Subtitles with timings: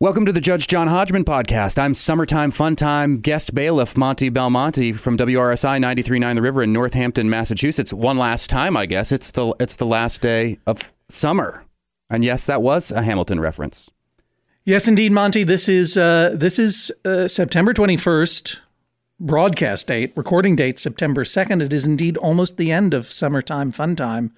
[0.00, 1.76] Welcome to the Judge John Hodgman podcast.
[1.76, 7.28] I'm summertime fun time guest bailiff Monty Belmonte from WRSI 93.9 The River in Northampton,
[7.28, 7.92] Massachusetts.
[7.92, 9.10] One last time, I guess.
[9.10, 11.64] It's the it's the last day of summer.
[12.08, 13.90] And yes, that was a Hamilton reference.
[14.64, 15.42] Yes, indeed, Monty.
[15.42, 18.58] This is uh, this is uh, September 21st,
[19.18, 21.60] broadcast date, recording date September 2nd.
[21.60, 24.32] It is indeed almost the end of summertime fun time,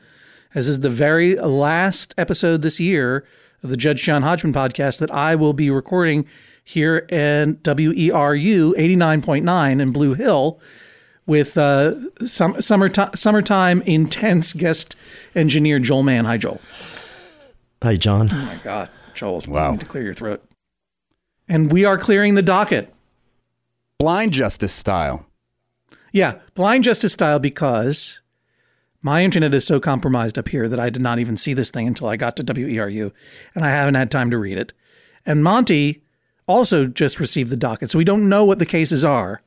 [0.55, 3.27] as is the very last episode this year
[3.63, 6.27] the Judge John Hodgman podcast that I will be recording
[6.65, 10.61] here in WERU 89.9 in Blue Hill
[11.27, 11.95] with uh,
[12.27, 14.97] some, summertime, summertime intense guest
[15.35, 16.25] engineer Joel Mann.
[16.25, 16.61] Hi, Joel.
[17.83, 18.31] Hi, John.
[18.33, 18.91] Oh, my God.
[19.15, 19.71] Joel, Wow.
[19.73, 19.77] wow.
[19.77, 20.43] to clear your throat.
[21.49, 22.93] And we are clearing the docket.
[23.99, 25.27] Blind justice style.
[26.13, 28.21] Yeah, blind justice style because
[29.03, 31.87] my internet is so compromised up here that I did not even see this thing
[31.87, 33.13] until I got to WERU
[33.55, 34.73] and I haven't had time to read it.
[35.25, 36.03] And Monty
[36.47, 39.43] also just received the docket, so we don't know what the cases are.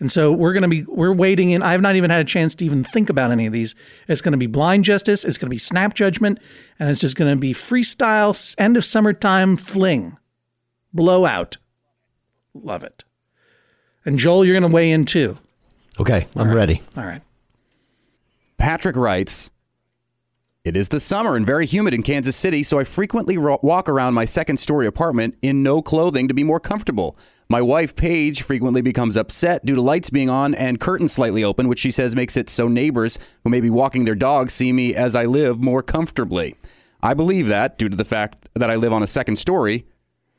[0.00, 2.24] And so we're going to be we're waiting in I have not even had a
[2.24, 3.74] chance to even think about any of these.
[4.06, 6.38] It's going to be blind justice, it's going to be snap judgment,
[6.78, 10.16] and it's just going to be freestyle end of summertime fling.
[10.92, 11.56] Blowout.
[12.54, 13.04] Love it.
[14.04, 15.36] And Joel, you're going to weigh in too.
[15.98, 16.80] Okay, I'm ready.
[16.96, 17.22] All right.
[18.58, 19.50] Patrick writes,
[20.64, 23.88] It is the summer and very humid in Kansas City, so I frequently ro- walk
[23.88, 27.16] around my second story apartment in no clothing to be more comfortable.
[27.48, 31.68] My wife, Paige, frequently becomes upset due to lights being on and curtains slightly open,
[31.68, 34.94] which she says makes it so neighbors who may be walking their dogs see me
[34.94, 36.56] as I live more comfortably.
[37.00, 39.86] I believe that, due to the fact that I live on a second story,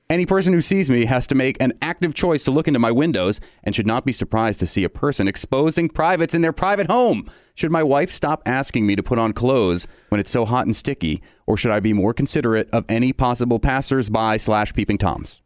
[0.10, 2.92] any person who sees me has to make an active choice to look into my
[2.92, 6.88] windows and should not be surprised to see a person exposing privates in their private
[6.88, 7.30] home.
[7.54, 10.76] Should my wife stop asking me to put on clothes when it's so hot and
[10.76, 15.44] sticky, or should I be more considerate of any possible passers-by slash peeping toms?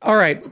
[0.00, 0.44] All right.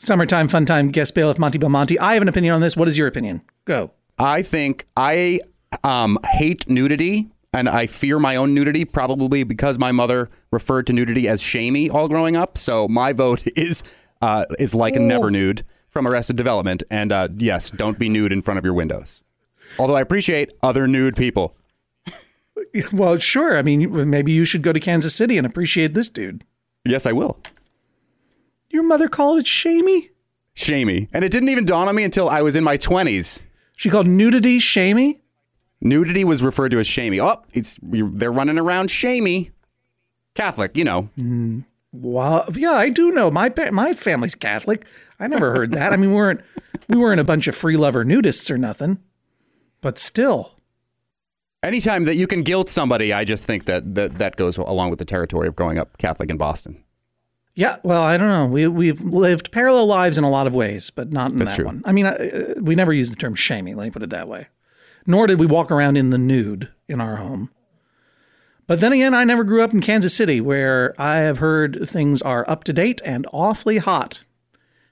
[0.00, 1.98] Summertime, fun time, guest bailiff Monty Belmonte.
[1.98, 2.76] I have an opinion on this.
[2.76, 3.42] What is your opinion?
[3.66, 3.92] Go.
[4.18, 5.40] I think I
[5.84, 10.92] um, hate nudity and I fear my own nudity, probably because my mother referred to
[10.92, 12.56] nudity as shamey all growing up.
[12.56, 13.82] So my vote is
[14.20, 16.82] uh, is like a never nude from Arrested Development.
[16.90, 19.22] And uh, yes, don't be nude in front of your windows.
[19.78, 21.56] Although I appreciate other nude people.
[22.92, 23.58] Well, sure.
[23.58, 26.44] I mean, maybe you should go to Kansas City and appreciate this dude.
[26.86, 27.38] Yes, I will.
[28.70, 30.10] Your mother called it shamey?
[30.54, 31.08] Shamey.
[31.12, 33.42] And it didn't even dawn on me until I was in my 20s.
[33.76, 35.21] She called nudity shamey?
[35.84, 37.20] Nudity was referred to as shamey.
[37.20, 39.50] Oh, it's they're running around shamey.
[40.34, 41.10] Catholic, you know.
[41.92, 43.30] Well, yeah, I do know.
[43.30, 44.86] My my family's Catholic.
[45.18, 45.92] I never heard that.
[45.92, 46.40] I mean, we weren't
[46.88, 48.98] we weren't a bunch of free lover nudists or nothing.
[49.80, 50.52] But still.
[51.64, 54.98] Anytime that you can guilt somebody, I just think that that, that goes along with
[54.98, 56.82] the territory of growing up Catholic in Boston.
[57.54, 58.46] Yeah, well, I don't know.
[58.46, 61.56] We we've lived parallel lives in a lot of ways, but not in That's that
[61.56, 61.66] true.
[61.66, 61.82] one.
[61.84, 63.74] I mean, uh, we never used the term shamey.
[63.74, 64.46] Let me put it that way.
[65.06, 67.50] Nor did we walk around in the nude in our home.
[68.66, 72.22] But then again, I never grew up in Kansas City, where I have heard things
[72.22, 74.20] are up to date and awfully hot.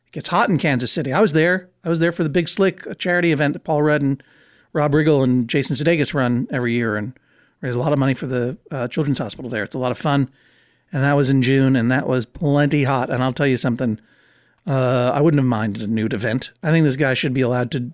[0.06, 1.12] It gets hot in Kansas City.
[1.12, 1.70] I was there.
[1.84, 4.22] I was there for the Big Slick, a charity event that Paul Rudd and
[4.72, 7.18] Rob Riggle and Jason Sudeikis run every year, and
[7.60, 9.62] raise a lot of money for the uh, Children's Hospital there.
[9.62, 10.30] It's a lot of fun
[10.92, 13.10] and that was in June, and that was plenty hot.
[13.10, 14.00] And I'll tell you something,
[14.66, 16.52] uh, I wouldn't have minded a nude event.
[16.62, 17.92] I think this guy should be allowed to.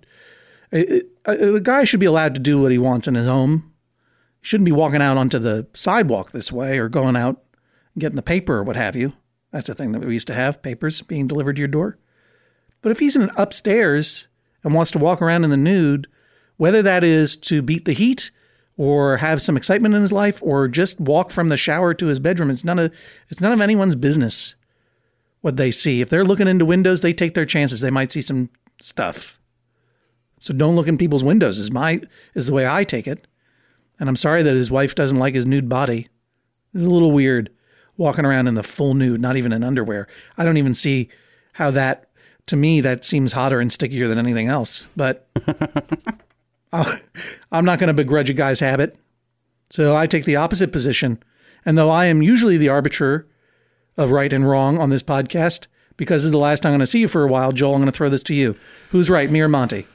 [0.71, 3.73] Uh, uh, the guy should be allowed to do what he wants in his home.
[4.41, 7.43] He shouldn't be walking out onto the sidewalk this way or going out
[7.93, 9.13] and getting the paper or what have you.
[9.51, 11.97] That's a thing that we used to have papers being delivered to your door.
[12.81, 14.27] But if he's in upstairs
[14.63, 16.07] and wants to walk around in the nude,
[16.57, 18.31] whether that is to beat the heat
[18.75, 22.19] or have some excitement in his life or just walk from the shower to his
[22.19, 22.93] bedroom, it's none of
[23.29, 24.55] it's none of anyone's business
[25.41, 26.01] what they see.
[26.01, 27.79] If they're looking into windows, they take their chances.
[27.79, 28.49] They might see some
[28.81, 29.39] stuff.
[30.39, 32.01] So don't look in people's windows is my
[32.35, 33.27] is the way I take it.
[33.99, 36.07] And I'm sorry that his wife doesn't like his nude body.
[36.73, 37.49] It's a little weird
[37.97, 40.07] walking around in the full nude, not even in underwear.
[40.37, 41.09] I don't even see
[41.53, 42.09] how that
[42.45, 44.87] to me that seems hotter and stickier than anything else.
[44.95, 45.27] But
[46.73, 47.01] I-
[47.51, 48.97] I'm not going to begrudge a guy's habit.
[49.69, 51.21] So I take the opposite position.
[51.65, 53.27] And though I am usually the arbiter
[53.97, 55.67] of right and wrong on this podcast,
[55.97, 57.73] because this is the last time I'm going to see you for a while, Joel,
[57.73, 58.55] I'm going to throw this to you.
[58.91, 59.87] Who's right, me or Monty?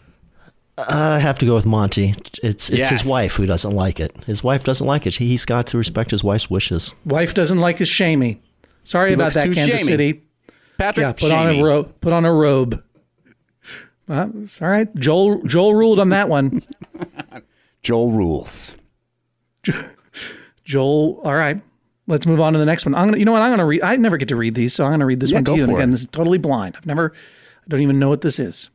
[0.79, 2.15] I have to go with Monty.
[2.43, 2.91] It's it's Yes.
[2.91, 4.17] his wife who doesn't like it.
[4.27, 5.15] His wife doesn't like it.
[5.17, 6.95] He's got to respect his wife's wishes.
[7.05, 8.41] Wife doesn't like his shamey.
[8.85, 9.83] Sorry about that, Kansas shamey.
[9.83, 10.23] City.
[10.79, 11.95] Patrick, Yeah, put on a robe.
[12.01, 12.83] Put on a robe.
[14.09, 14.93] Uh, it's all right.
[14.97, 16.63] Joel Joel ruled on that one.
[17.83, 18.77] Joel rules.
[20.65, 21.61] Joel, all right.
[22.07, 22.95] let's move on to the next one.
[22.95, 23.43] I'm gonna, you know what?
[23.43, 23.83] I'm gonna read.
[23.83, 25.63] I never get to read these, so I'm gonna read this Yeah, one to you.
[25.65, 25.93] And again, it.
[25.93, 26.77] this is totally blind.
[26.77, 28.71] I've never, I don't even know what this is.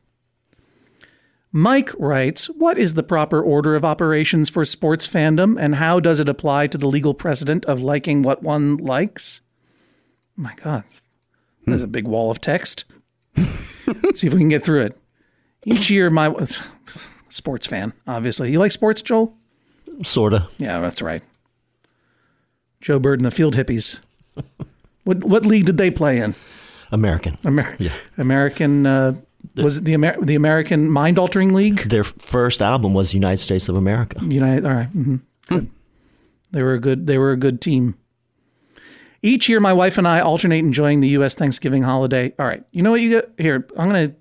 [1.50, 6.20] Mike writes, "What is the proper order of operations for sports fandom, and how does
[6.20, 9.40] it apply to the legal precedent of liking what one likes?"
[10.36, 10.84] my God,
[11.66, 12.84] there's a big wall of text.
[13.36, 14.98] Let's see if we can get through it.
[15.64, 16.34] Each year, my
[17.28, 18.52] sports fan, obviously.
[18.52, 19.34] You like sports, Joel?
[20.02, 20.48] Sorta.
[20.58, 21.22] Yeah, that's right.
[22.80, 24.00] Joe Byrd and the Field Hippies.
[25.04, 26.34] what what league did they play in?
[26.92, 27.36] American.
[27.44, 27.92] Amer- Yeah.
[28.16, 29.16] American uh,
[29.62, 31.88] was it the Amer- the American Mind Altering League?
[31.88, 34.18] Their first album was United States of America.
[34.22, 34.64] United.
[34.66, 34.92] All right.
[34.96, 35.70] mhm, Good.
[36.50, 37.06] They were a good.
[37.06, 37.96] They were a good team.
[39.22, 41.34] Each year, my wife and I alternate enjoying the U.S.
[41.34, 42.32] Thanksgiving holiday.
[42.38, 42.62] All right.
[42.70, 43.66] You know what you get here?
[43.76, 44.12] I'm gonna,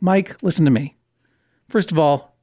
[0.00, 0.42] Mike.
[0.42, 0.96] Listen to me.
[1.68, 2.36] First of all,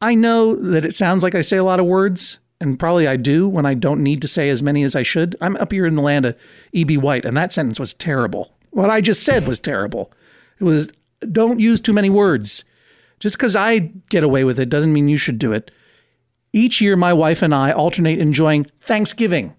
[0.00, 3.16] I know that it sounds like I say a lot of words, and probably I
[3.16, 5.36] do when I don't need to say as many as I should.
[5.40, 6.36] I'm up here in the land of
[6.72, 6.96] E.B.
[6.96, 8.54] White, and that sentence was terrible.
[8.70, 10.12] What I just said was terrible.
[10.60, 10.88] It was
[11.32, 12.64] don't use too many words.
[13.18, 15.70] Just because I get away with it doesn't mean you should do it.
[16.52, 19.54] Each year, my wife and I alternate enjoying Thanksgiving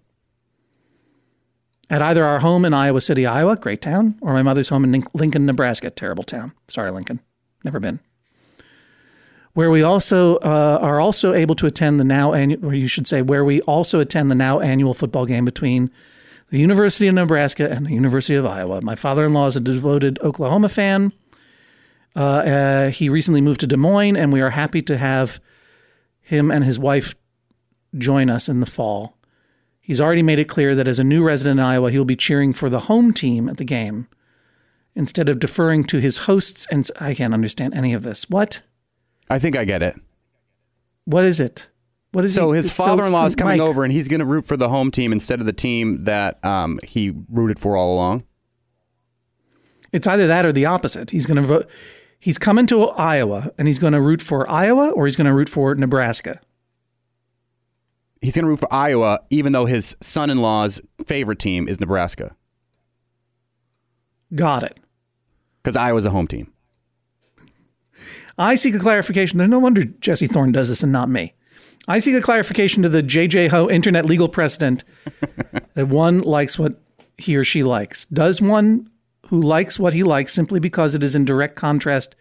[1.90, 5.04] at either our home in Iowa City, Iowa, great town, or my mother's home in
[5.14, 6.54] Lincoln, Nebraska, terrible town.
[6.68, 7.20] Sorry, Lincoln,
[7.64, 8.00] never been.
[9.54, 13.08] Where we also uh, are also able to attend the now annual, or you should
[13.08, 15.92] say, where we also attend the now annual football game between
[16.52, 18.82] the University of Nebraska and the University of Iowa.
[18.82, 21.14] My father-in-law is a devoted Oklahoma fan.
[22.14, 25.40] Uh, uh, he recently moved to Des Moines, and we are happy to have
[26.20, 27.16] him and his wife
[27.98, 29.18] join us in the fall.
[29.80, 32.16] He's already made it clear that as a new resident in Iowa, he will be
[32.16, 34.08] cheering for the home team at the game
[34.94, 36.68] instead of deferring to his hosts.
[36.70, 38.30] And I can't understand any of this.
[38.30, 38.62] What?
[39.30, 40.00] I think I get it.
[41.06, 41.70] What is it?
[42.12, 44.26] What is So he- his it's father-in-law is coming Mike, over, and he's going to
[44.26, 47.94] root for the home team instead of the team that um, he rooted for all
[47.94, 48.24] along.
[49.94, 51.10] It's either that or the opposite.
[51.12, 51.70] He's going to vote.
[52.20, 55.34] He's coming to Iowa, and he's going to root for Iowa, or he's going to
[55.34, 56.40] root for Nebraska.
[58.22, 62.36] He's going to root for Iowa, even though his son-in-law's favorite team is Nebraska,
[64.36, 64.78] Got it.
[65.64, 66.52] because Iowa's a home team.
[68.38, 69.38] I seek a clarification.
[69.38, 71.34] There's no wonder Jesse Thorn does this and not me.
[71.88, 74.84] I seek a clarification to the JJ Ho internet legal precedent
[75.74, 76.80] that one likes what
[77.18, 78.06] he or she likes.
[78.06, 78.90] Does one
[79.28, 82.16] who likes what he likes simply because it is in direct contrast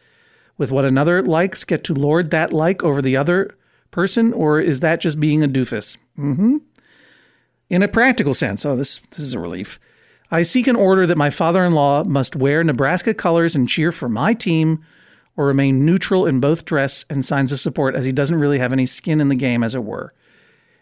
[0.57, 3.57] with what another likes get to lord that like over the other
[3.91, 5.97] person, or is that just being a doofus?
[6.17, 6.59] hmm
[7.69, 9.81] In a practical sense, oh, this this is a relief.
[10.31, 14.33] I seek an order that my father-in-law must wear Nebraska colors and cheer for my
[14.33, 14.85] team
[15.37, 18.73] or remain neutral in both dress and signs of support as he doesn't really have
[18.73, 20.12] any skin in the game, as it were.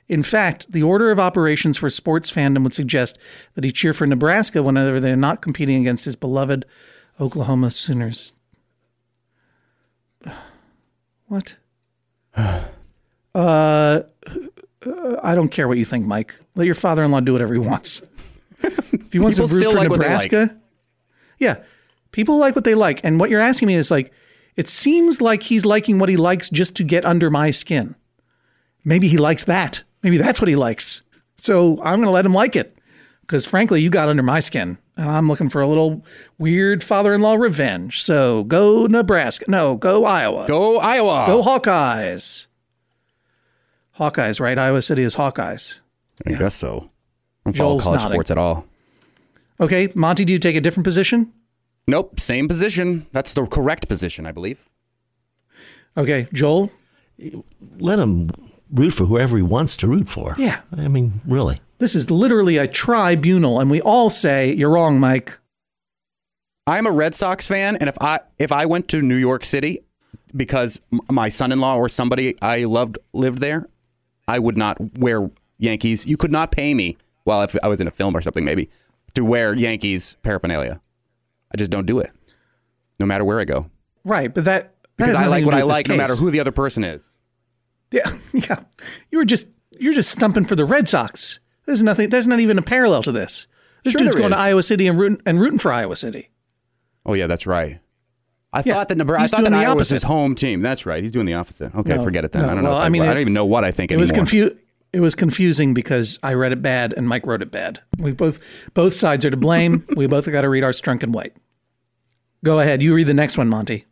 [0.08, 3.18] In fact, the order of operations for sports fandom would suggest
[3.54, 6.64] that he cheer for Nebraska whenever they're not competing against his beloved
[7.20, 8.32] Oklahoma Sooners.
[11.26, 11.56] What?
[13.34, 14.02] Uh,
[15.22, 16.34] I don't care what you think, Mike.
[16.56, 18.02] Let your father-in-law do whatever he wants.
[18.62, 20.32] If he wants to root still for like what they like.
[20.32, 20.56] Nebraska,
[21.38, 21.62] yeah,
[22.10, 23.00] people like what they like.
[23.04, 24.12] And what you're asking me is like,
[24.58, 27.94] it seems like he's liking what he likes just to get under my skin.
[28.84, 29.84] Maybe he likes that.
[30.02, 31.02] Maybe that's what he likes.
[31.40, 32.76] So I'm going to let him like it
[33.20, 36.04] because, frankly, you got under my skin, and I'm looking for a little
[36.38, 38.02] weird father-in-law revenge.
[38.02, 39.44] So go Nebraska.
[39.46, 40.48] No, go Iowa.
[40.48, 41.26] Go Iowa!
[41.28, 42.48] Go Hawkeyes.
[43.96, 44.58] Hawkeyes, right?
[44.58, 45.78] Iowa City is Hawkeyes.
[46.26, 46.90] I guess so.
[47.46, 48.14] I don't follow Joel's college nodding.
[48.16, 48.66] sports at all.
[49.60, 51.32] Okay, Monty, do you take a different position?
[51.88, 53.06] Nope, same position.
[53.12, 54.68] That's the correct position, I believe.
[55.96, 56.70] Okay, Joel.
[57.78, 58.30] Let him
[58.70, 60.34] root for whoever he wants to root for.
[60.38, 60.60] Yeah.
[60.76, 61.58] I mean, really.
[61.78, 65.38] This is literally a tribunal, and we all say you're wrong, Mike.
[66.66, 69.80] I'm a Red Sox fan, and if I if I went to New York City
[70.36, 73.66] because my son-in-law or somebody I loved lived there,
[74.28, 76.06] I would not wear Yankees.
[76.06, 76.98] You could not pay me.
[77.24, 78.68] Well, if I was in a film or something, maybe
[79.14, 80.82] to wear Yankees paraphernalia.
[81.52, 82.10] I just don't do it,
[83.00, 83.70] no matter where I go,
[84.04, 86.52] Right, but that, that because I like what I like, no matter who the other
[86.52, 87.02] person is.
[87.90, 88.60] Yeah, yeah.
[89.10, 89.48] You were just
[89.80, 91.40] you're just stumping for the Red Sox.
[91.66, 92.08] There's nothing.
[92.10, 93.46] There's not even a parallel to this.
[93.84, 94.38] This Sure dude's going to.
[94.38, 96.30] Iowa City and rooting and rooting for Iowa City.
[97.06, 97.80] Oh yeah, that's right.
[98.52, 99.36] I Yeah, thought that Nebraska.
[99.36, 99.94] I thought that Iowa was opposite.
[99.94, 100.62] his home team.
[100.62, 101.02] That's right.
[101.02, 101.74] He's doing the opposite.
[101.74, 102.42] Okay, No, forget it then.
[102.42, 102.70] no, I don't know.
[102.70, 104.02] well, if I mean, I it- don't even know what I think It anymore.
[104.02, 104.56] was confu-
[104.92, 107.80] It was confusing because I read it bad and Mike wrote it bad.
[107.98, 108.40] We both
[108.72, 109.84] both sides are to blame.
[109.96, 111.34] we both got to read our Strunk and White.
[112.44, 112.82] Go ahead.
[112.82, 113.84] You read the next one, Monty.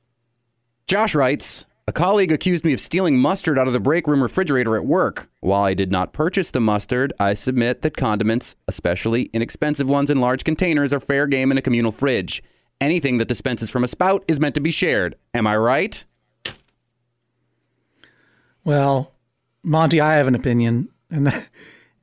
[0.86, 4.76] Josh writes, A colleague accused me of stealing mustard out of the break room refrigerator
[4.76, 5.28] at work.
[5.40, 10.20] While I did not purchase the mustard, I submit that condiments, especially inexpensive ones in
[10.20, 12.42] large containers, are fair game in a communal fridge.
[12.80, 15.16] Anything that dispenses from a spout is meant to be shared.
[15.34, 16.04] Am I right?
[18.62, 19.12] Well,
[19.66, 21.48] Monty, I have an opinion, and that,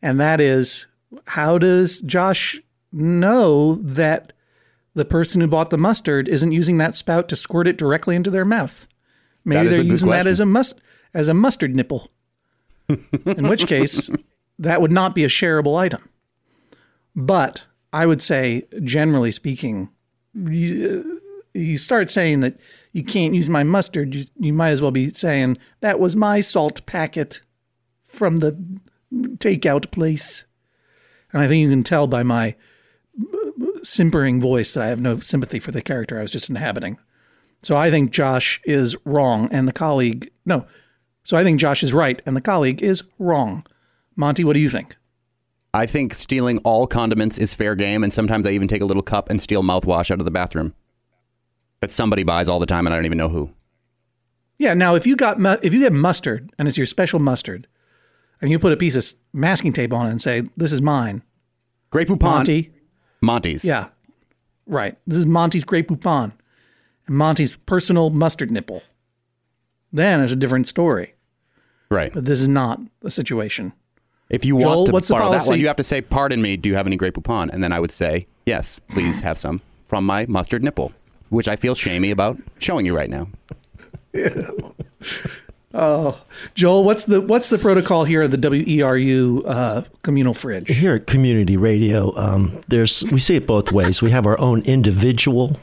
[0.02, 0.88] and that is,
[1.28, 2.60] how does Josh
[2.92, 4.34] know that
[4.94, 8.30] the person who bought the mustard isn't using that spout to squirt it directly into
[8.30, 8.86] their mouth?
[9.46, 10.76] Maybe they're using that as a must
[11.14, 12.12] as a mustard nipple.
[13.26, 14.10] In which case,
[14.60, 16.10] that would not be a shareable item.
[17.16, 19.90] But I would say, generally speaking,
[20.34, 21.22] you,
[21.54, 22.60] you start saying that
[22.92, 26.42] you can't use my mustard, you, you might as well be saying that was my
[26.42, 27.40] salt packet
[28.14, 28.58] from the
[29.12, 30.46] takeout place.
[31.32, 32.56] And I think you can tell by my
[33.82, 36.98] simpering voice that I have no sympathy for the character I was just inhabiting.
[37.64, 40.66] So I think Josh is wrong and the colleague, no.
[41.24, 43.66] So I think Josh is right and the colleague is wrong.
[44.16, 44.96] Monty, what do you think?
[45.74, 49.02] I think stealing all condiments is fair game, and sometimes I even take a little
[49.02, 50.76] cup and steal mouthwash out of the bathroom
[51.80, 53.50] that somebody buys all the time, and I don't even know who.
[54.60, 54.76] Yeah.
[54.76, 57.68] Now, if you got mu- if you get mustard and it's your special mustard,
[58.44, 61.24] and you put a piece of masking tape on it and say, "This is mine,"
[61.90, 62.22] Grey Poupon.
[62.22, 62.72] Monty.
[63.22, 63.64] Monty's.
[63.64, 63.88] Yeah,
[64.68, 64.98] right.
[65.08, 66.34] This is Monty's Grey Poupon,
[67.08, 68.84] and Monty's personal mustard nipple.
[69.94, 71.16] Then it's a different story.
[71.90, 72.14] Right.
[72.14, 73.72] But this is not the situation.
[74.30, 76.42] If you Joel, want to what's the borrow that one, you have to say, "Pardon
[76.42, 79.38] me, do you have any Grey Poupon?" And then I would say, "Yes, please have
[79.38, 80.92] some from my mustard nipple,"
[81.30, 83.30] which I feel shamey about showing you right now.
[85.74, 90.68] Joel, what's the what's the protocol here at the WERU uh, communal fridge?
[90.70, 94.02] Here at Community Radio, um, there's we see it both ways.
[94.02, 95.58] We have our own individual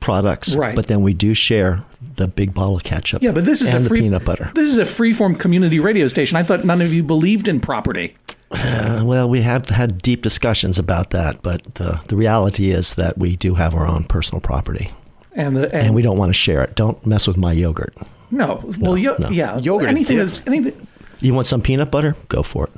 [0.00, 0.76] products, Right.
[0.76, 1.82] but then we do share
[2.16, 3.22] the big bottle of ketchup.
[3.22, 4.52] Yeah, but this is and a the free peanut butter.
[4.54, 6.36] This is a freeform community radio station.
[6.36, 8.16] I thought none of you believed in property.
[8.50, 13.16] Uh, well, we have had deep discussions about that, but the the reality is that
[13.18, 14.92] we do have our own personal property,
[15.34, 16.74] And the and, and we don't want to share it.
[16.76, 17.96] Don't mess with my yogurt.
[18.30, 19.30] No, well, yo- no.
[19.30, 20.86] yeah, Yogurt is anything that's anything
[21.20, 22.16] You want some peanut butter?
[22.28, 22.72] Go for it.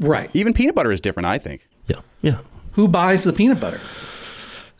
[0.00, 0.30] right.
[0.34, 1.66] Even peanut butter is different, I think.
[1.86, 2.38] Yeah, yeah.
[2.72, 3.80] Who buys the peanut butter?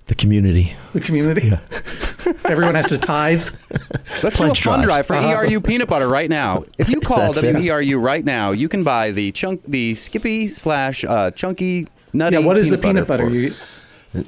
[0.07, 0.75] The community.
[0.93, 1.53] The community.
[2.45, 3.43] Everyone has to tithe.
[4.23, 5.23] Let's do a Pledge fund drive drive.
[5.23, 6.65] for ERU peanut butter right now.
[6.79, 7.55] If you call That's it.
[7.57, 12.37] WERU right now, you can buy the chunk, the Skippy slash uh, chunky nutty.
[12.37, 13.27] Yeah, what is the peanut butter?
[13.29, 13.55] for- You,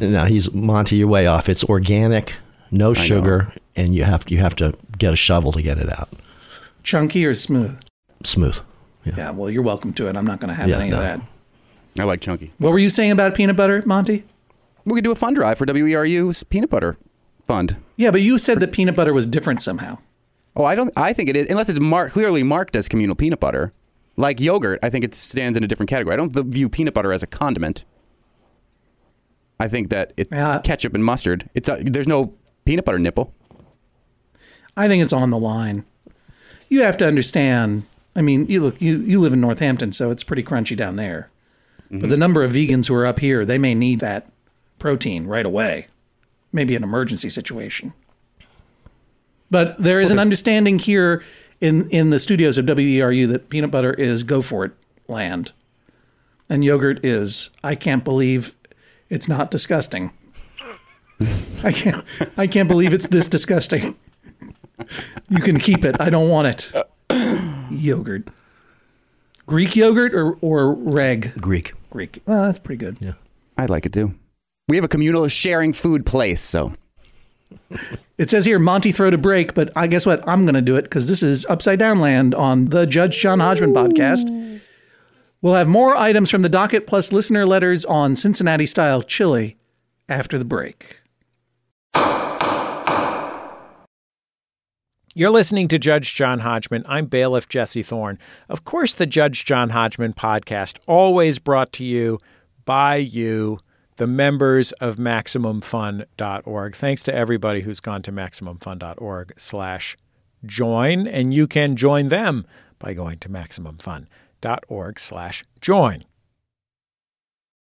[0.01, 0.97] Now he's Monty.
[0.97, 1.49] You're way off.
[1.49, 2.35] It's organic,
[2.73, 6.09] no sugar, and you have you have to get a shovel to get it out.
[6.83, 7.79] chunky or smooth?
[8.25, 8.59] Smooth.
[9.05, 9.15] Yeah.
[9.17, 9.31] Yeah.
[9.31, 10.17] Well, you're welcome to it.
[10.17, 10.97] I'm not going to have Yeah, any no.
[10.97, 11.21] of that.
[12.01, 12.53] I like chunky.
[12.59, 14.25] What were you saying about peanut butter, Monty?
[14.85, 16.97] We could do a fund drive for WERU's peanut butter
[17.47, 17.77] fund.
[17.97, 19.99] Yeah, but you said that peanut butter was different somehow.
[20.57, 20.91] Oh, I don't.
[20.97, 23.73] I think it is, unless it's mar- clearly marked as communal peanut butter,
[24.17, 24.79] like yogurt.
[24.83, 26.15] I think it stands in a different category.
[26.15, 27.85] I don't view peanut butter as a condiment.
[29.61, 30.61] I think that it Yeah.
[30.65, 31.49] ketchup and mustard.
[31.55, 33.35] It's a, there's no peanut butter nipple.
[34.77, 35.85] I think it's on the line.
[36.69, 37.85] You have to understand.
[38.17, 38.81] I mean, you look.
[38.81, 41.31] You you live in Northampton, so it's pretty crunchy down there.
[41.91, 42.09] But mm-hmm.
[42.09, 44.31] the number of vegans who are up here, they may need that
[44.79, 45.89] protein right away.
[46.53, 47.93] Maybe an emergency situation.
[49.51, 51.23] But there is an understanding here
[51.61, 54.73] in in the studios of WERU that peanut butter is go for it
[55.09, 55.53] land,
[56.49, 58.57] and yogurt is I can't believe
[59.11, 60.13] it's not disgusting.
[61.65, 62.05] I can't
[62.37, 63.97] I can't believe it's this disgusting.
[65.29, 65.97] You can keep it.
[66.01, 66.73] I don't want it.
[67.71, 68.29] Yogurt.
[69.47, 71.33] Greek yogurt or, or reg?
[71.41, 71.75] Greek.
[71.91, 72.23] Greek.
[72.27, 72.97] Well, that's pretty good.
[73.01, 73.13] Yeah.
[73.57, 74.15] I'd like it too.
[74.69, 76.73] We have a communal sharing food place, so
[78.19, 80.27] It says here Monty throw to break, but I guess what?
[80.29, 83.41] I'm going to do it because this is Upside Down Land on the Judge John
[83.41, 84.61] Hodgman podcast.
[85.41, 89.57] We'll have more items from the docket plus listener letters on Cincinnati style chili
[90.09, 91.01] after the break.
[95.15, 96.85] You're listening to Judge John Hodgman.
[96.89, 98.19] I'm bailiff Jesse Thorn.
[98.49, 102.19] Of course, the Judge John Hodgman podcast, always brought to you
[102.65, 103.59] by you,
[103.97, 106.75] the members of MaximumFun.org.
[106.75, 109.99] Thanks to everybody who's gone to MaximumFun.org slash
[110.47, 112.47] join, and you can join them
[112.79, 116.05] by going to MaximumFun.org slash join.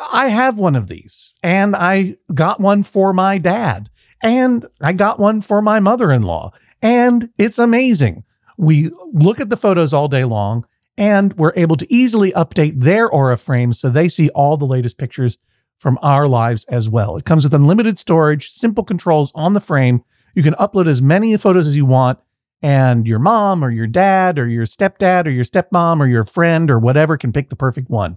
[0.00, 3.90] I have one of these, and I got one for my dad,
[4.22, 8.24] and I got one for my mother in law, and it's amazing.
[8.56, 13.08] We look at the photos all day long, and we're able to easily update their
[13.08, 15.38] Aura frames so they see all the latest pictures
[15.78, 17.16] from our lives as well.
[17.16, 20.02] It comes with unlimited storage, simple controls on the frame.
[20.34, 22.18] You can upload as many photos as you want,
[22.62, 26.70] and your mom or your dad or your stepdad or your stepmom or your friend
[26.70, 28.16] or whatever can pick the perfect one.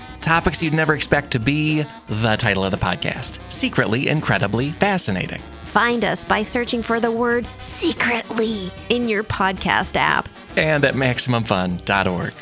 [0.21, 5.41] Topics you'd never expect to be the title of the podcast Secretly Incredibly Fascinating.
[5.65, 10.29] Find us by searching for the word secretly in your podcast app.
[10.55, 12.33] And at MaximumFun.org.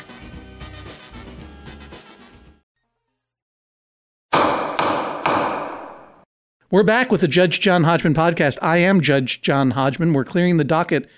[6.72, 8.56] We're back with the Judge John Hodgman podcast.
[8.62, 10.12] I am Judge John Hodgman.
[10.12, 11.08] We're clearing the docket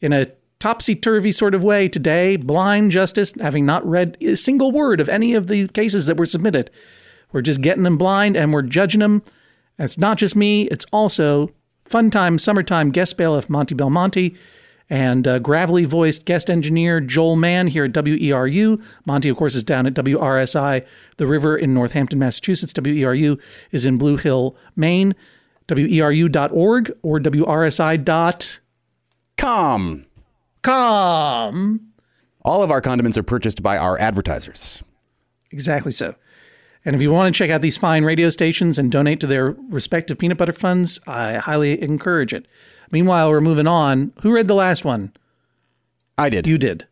[0.00, 0.28] in a
[0.64, 2.36] topsy turvy sort of way today.
[2.36, 6.24] Blind justice, having not read a single word of any of the cases that were
[6.24, 6.70] submitted.
[7.32, 9.22] We're just getting them blind and we're judging them.
[9.76, 11.50] And it's not just me, it's also
[11.84, 14.34] fun time, summertime guest bailiff Monty Belmonte
[14.88, 18.82] and uh, gravelly voiced guest engineer Joel Mann here at WERU.
[19.04, 20.82] Monty, of course, is down at WRSI,
[21.18, 22.72] The River in Northampton, Massachusetts.
[22.72, 23.38] WERU
[23.70, 25.14] is in Blue Hill, Maine.
[25.68, 28.56] WERU.org or WRSI.com.
[30.64, 31.92] Com.
[32.42, 34.82] All of our condiments are purchased by our advertisers.
[35.50, 36.14] Exactly so.
[36.86, 39.52] And if you want to check out these fine radio stations and donate to their
[39.68, 42.46] respective peanut butter funds, I highly encourage it.
[42.90, 44.12] Meanwhile, we're moving on.
[44.22, 45.12] Who read the last one?
[46.16, 46.46] I did.
[46.46, 46.86] You did.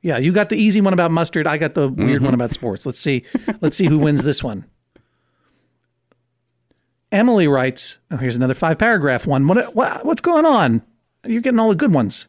[0.00, 1.46] Yeah, you got the easy one about mustard.
[1.46, 2.34] I got the weird one mm-hmm.
[2.34, 2.86] about sports.
[2.86, 3.24] Let's see.
[3.60, 4.64] Let's see who wins this one.
[7.10, 9.46] Emily writes, oh, here's another five paragraph one.
[9.46, 10.82] What, what, what's going on?
[11.26, 12.26] You're getting all the good ones.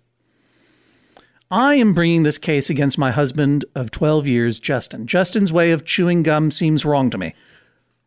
[1.54, 5.06] I am bringing this case against my husband of 12 years, Justin.
[5.06, 7.36] Justin's way of chewing gum seems wrong to me.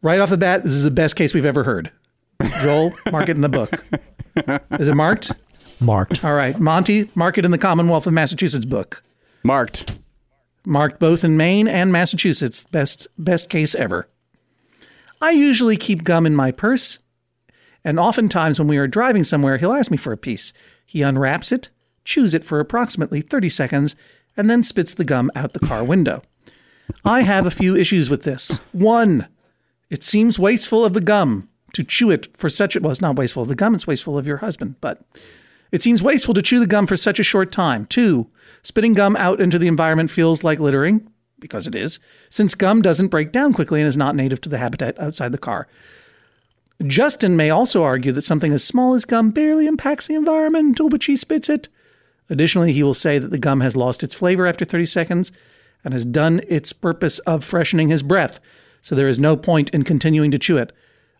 [0.02, 1.92] Right off the bat, this is the best case we've ever heard.
[2.60, 3.70] Joel, mark it in the book.
[4.80, 5.30] Is it marked?
[5.78, 6.24] Marked.
[6.24, 6.58] All right.
[6.58, 9.04] Monty, mark it in the Commonwealth of Massachusetts book.
[9.44, 9.92] Marked.
[10.66, 12.64] Marked both in Maine and Massachusetts.
[12.72, 14.08] Best best case ever.
[15.22, 16.98] I usually keep gum in my purse,
[17.84, 20.52] and oftentimes when we are driving somewhere, he'll ask me for a piece.
[20.84, 21.68] He unwraps it,
[22.06, 23.94] chews it for approximately 30 seconds,
[24.36, 26.22] and then spits the gum out the car window.
[27.04, 28.58] I have a few issues with this.
[28.72, 29.28] One,
[29.90, 33.16] it seems wasteful of the gum to chew it for such a well, it's not
[33.16, 35.02] wasteful of the gum, it's wasteful of your husband, but
[35.72, 37.84] it seems wasteful to chew the gum for such a short time.
[37.86, 38.30] Two,
[38.62, 41.98] spitting gum out into the environment feels like littering, because it is,
[42.30, 45.38] since gum doesn't break down quickly and is not native to the habitat outside the
[45.38, 45.68] car.
[46.86, 50.88] Justin may also argue that something as small as gum barely impacts the environment until
[50.88, 51.68] which he spits it.
[52.28, 55.32] Additionally, he will say that the gum has lost its flavor after 30 seconds
[55.84, 58.40] and has done its purpose of freshening his breath,
[58.80, 60.72] so there is no point in continuing to chew it.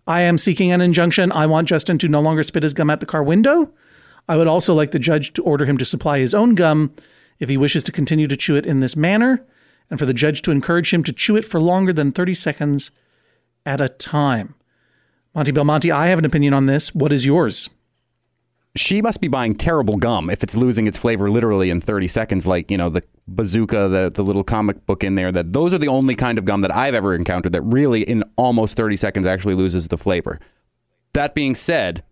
[0.07, 1.33] I am seeking an injunction.
[1.33, 3.73] I want Justin to no longer spit his gum out the car window.
[4.29, 6.95] I would also like the judge to order him to supply his own gum
[7.39, 9.45] if he wishes to continue to chew it in this manner,
[9.91, 12.91] and for the judge to encourage him to chew it for longer than 30 seconds
[13.65, 14.55] at a time.
[15.35, 16.95] Monty Belmonte, I have an opinion on this.
[16.95, 17.69] What is yours?
[18.77, 22.47] She must be buying terrible gum if it's losing its flavor literally in 30 seconds,
[22.47, 25.33] like, you know, the bazooka, the, the little comic book in there.
[25.33, 28.23] That Those are the only kind of gum that I've ever encountered that really, in
[28.37, 30.39] almost 30 seconds, actually loses the flavor.
[31.15, 32.05] That being said,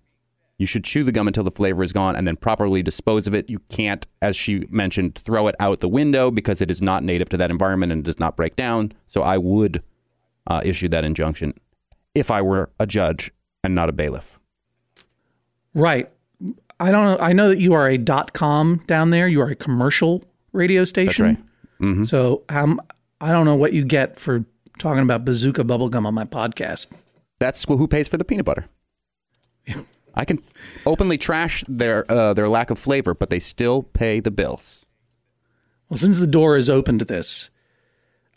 [0.56, 3.34] you should chew the gum until the flavor is gone and then properly dispose of
[3.34, 3.50] it.
[3.50, 7.28] You can't, as she mentioned, throw it out the window because it is not native
[7.30, 8.92] to that environment and does not break down.
[9.06, 9.82] So I would
[10.46, 11.54] uh, issue that injunction
[12.14, 14.38] if I were a judge and not a bailiff.
[15.74, 16.10] Right.
[16.80, 17.24] I don't know.
[17.24, 19.28] I know that you are a dot com down there.
[19.28, 21.26] You are a commercial radio station.
[21.26, 21.96] That's right.
[21.96, 22.06] Mhm.
[22.06, 22.80] So um,
[23.20, 24.44] I don't know what you get for
[24.78, 26.88] talking about bazooka bubblegum on my podcast.
[27.38, 28.66] That's who pays for the peanut butter.
[30.16, 30.38] I can
[30.86, 34.86] openly trash their uh, their lack of flavor, but they still pay the bills.
[35.88, 37.50] Well, since the door is open to this,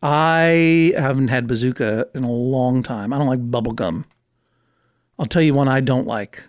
[0.01, 3.13] I haven't had bazooka in a long time.
[3.13, 4.05] I don't like bubblegum.
[5.19, 6.43] I'll tell you one I don't like.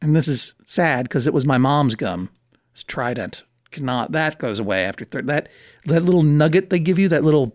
[0.00, 2.30] And this is sad because it was my mom's gum.
[2.72, 3.42] It's Trident.
[3.70, 5.48] Cannot that goes away after thir- that
[5.84, 7.54] that little nugget they give you, that little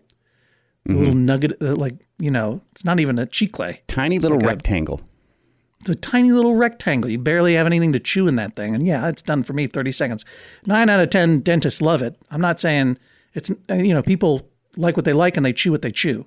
[0.85, 3.73] little nugget uh, like, you know, it's not even a chicle.
[3.87, 5.01] Tiny It's little like a- rectangle.
[5.81, 7.09] It's a tiny little rectangle.
[7.09, 8.73] You barely have anything to chew in that thing.
[8.75, 10.23] And yeah, it's done for me 30 seconds.
[10.65, 12.15] Nine out of 10 dentists love it.
[12.31, 12.97] I'm not saying
[13.33, 16.25] it's, uh, you know, people like what they like and they chew what they chew.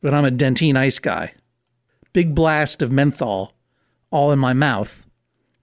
[0.00, 1.34] But I'm a Dentyne ice guy.
[2.12, 3.52] Big blast of menthol
[4.10, 5.05] all in my mouth.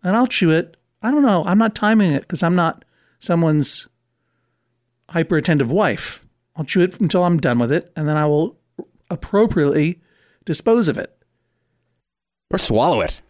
[0.03, 0.77] And I'll chew it.
[1.01, 1.43] I don't know.
[1.45, 2.85] I'm not timing it because I'm not
[3.19, 3.87] someone's
[5.09, 6.23] hyper attentive wife.
[6.55, 7.91] I'll chew it until I'm done with it.
[7.95, 8.57] And then I will
[9.09, 10.01] appropriately
[10.45, 11.17] dispose of it.
[12.51, 13.21] Or swallow it.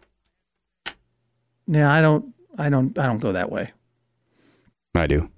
[1.66, 3.72] Yeah, I don't, I don't, I don't go that way.
[4.94, 5.30] I do.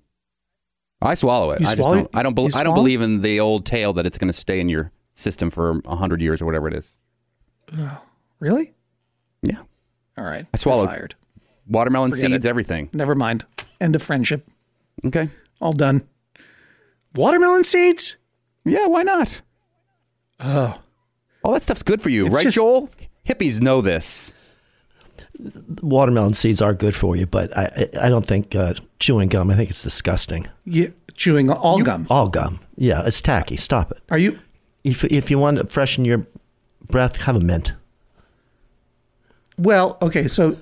[1.01, 1.61] I swallow it.
[1.61, 2.05] You I just swallow don't.
[2.05, 2.11] it?
[2.14, 2.35] I don't.
[2.35, 4.92] Be, I don't believe in the old tale that it's going to stay in your
[5.12, 6.96] system for hundred years or whatever it is.
[8.40, 8.75] Really?
[9.42, 9.62] Yeah.
[10.18, 10.46] All right.
[10.53, 10.88] I swallowed.
[10.88, 11.14] You're fired.
[11.68, 12.48] Watermelon Forget seeds, it.
[12.48, 12.88] everything.
[12.92, 13.44] Never mind.
[13.81, 14.48] End of friendship.
[15.05, 15.29] Okay.
[15.61, 16.02] All done.
[17.14, 18.16] Watermelon seeds?
[18.64, 18.87] Yeah.
[18.87, 19.42] Why not?
[20.40, 20.79] Oh,
[21.42, 22.90] All that stuff's good for you, It's right, just- Joel?
[23.26, 24.33] Hippies know this.
[25.83, 29.50] Watermelon seeds are good for you, but I I I don't think uh, chewing gum.
[29.50, 30.46] I think it's disgusting.
[30.64, 32.07] you chewing all gum.
[32.11, 32.61] All gum.
[32.76, 33.57] Yeah, it's tacky.
[33.57, 34.02] Stop it.
[34.11, 34.38] Are you?
[34.85, 36.26] If if you want to freshen your
[36.87, 37.72] breath, have a mint.
[39.59, 40.29] Well, okay.
[40.29, 40.57] So,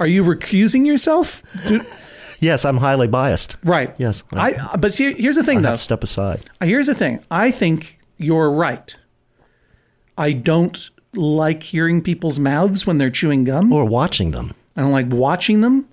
[0.00, 1.42] are you recusing yourself?
[1.66, 1.80] Do,
[2.40, 3.56] Yes, I'm highly biased.
[3.64, 3.94] right.
[3.96, 4.22] Yes.
[4.32, 4.76] I.
[4.76, 5.76] But see, here's the I thing, have though.
[5.76, 6.40] step aside.
[6.62, 7.20] Here's the thing.
[7.30, 8.94] I think you're right.
[10.18, 13.72] I don't like hearing people's mouths when they're chewing gum.
[13.72, 14.52] Or watching them.
[14.76, 15.88] I don't like watching them.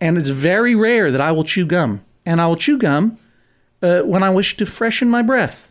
[0.00, 2.04] And it's very rare that I will chew gum.
[2.24, 3.18] And I will chew gum
[3.82, 5.68] uh, when I wish to freshen my breath,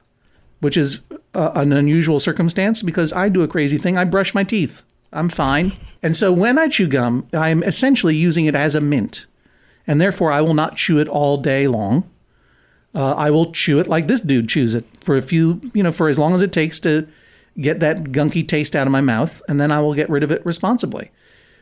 [0.59, 0.99] which is
[1.33, 3.97] uh, an unusual circumstance because I do a crazy thing.
[3.97, 4.83] I brush my teeth.
[5.13, 5.73] I'm fine.
[6.01, 9.25] And so when I chew gum, I'm essentially using it as a mint.
[9.85, 12.09] And therefore, I will not chew it all day long.
[12.93, 15.91] Uh, I will chew it like this dude chews it for a few, you know,
[15.91, 17.07] for as long as it takes to
[17.59, 19.41] get that gunky taste out of my mouth.
[19.47, 21.11] And then I will get rid of it responsibly.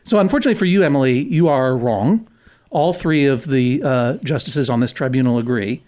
[0.02, 2.28] So, unfortunately for you, Emily, you are wrong.
[2.70, 5.82] All three of the uh, justices on this tribunal agree.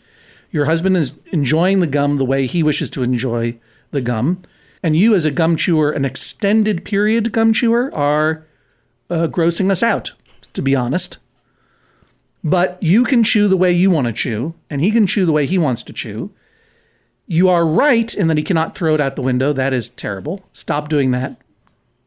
[0.51, 3.59] Your husband is enjoying the gum the way he wishes to enjoy
[3.91, 4.43] the gum.
[4.83, 8.47] And you, as a gum chewer, an extended period gum chewer, are
[9.09, 10.13] uh, grossing us out,
[10.53, 11.19] to be honest.
[12.43, 15.33] But you can chew the way you want to chew, and he can chew the
[15.33, 16.33] way he wants to chew.
[17.27, 19.53] You are right in that he cannot throw it out the window.
[19.53, 20.45] That is terrible.
[20.53, 21.37] Stop doing that,